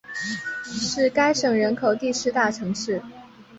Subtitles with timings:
[0.65, 2.99] 是该省人口第四大城市。